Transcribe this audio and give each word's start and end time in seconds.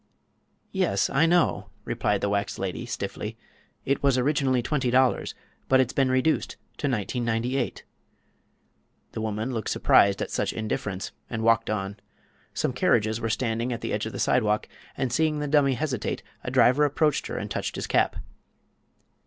"Yes, 0.71 1.11
I 1.11 1.27
know," 1.27 1.69
replied 1.85 2.21
the 2.21 2.29
wax 2.29 2.57
lady, 2.57 2.87
stiffly; 2.87 3.37
"it 3.85 4.01
was 4.01 4.17
originally 4.17 4.63
$20, 4.63 5.33
but 5.69 5.79
it's 5.79 5.93
been 5.93 6.09
reduced 6.09 6.57
to 6.77 6.87
$19.98." 6.87 7.83
The 9.11 9.21
woman 9.21 9.51
looked 9.53 9.69
surprised 9.69 10.19
at 10.23 10.31
such 10.31 10.53
indifference 10.53 11.11
and 11.29 11.43
walked 11.43 11.69
on. 11.69 11.97
Some 12.51 12.73
carriages 12.73 13.21
were 13.21 13.29
standing 13.29 13.71
at 13.71 13.81
the 13.81 13.93
edge 13.93 14.07
of 14.07 14.11
the 14.13 14.17
sidewalk, 14.19 14.67
and 14.97 15.13
seeing 15.13 15.37
the 15.37 15.47
dummy 15.47 15.73
hesitate 15.75 16.23
a 16.43 16.49
driver 16.49 16.83
approached 16.83 17.27
her 17.27 17.37
and 17.37 17.51
touched 17.51 17.75
his 17.75 17.85
cap. 17.85 18.15